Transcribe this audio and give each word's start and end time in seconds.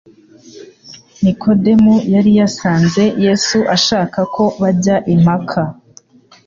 Nikodemu 1.21 1.93
yari 2.13 2.31
yasanze 2.39 3.03
Yesu 3.25 3.57
ashaka 3.75 4.19
ko 4.35 4.43
bajya 4.61 4.95
impaka, 5.13 5.61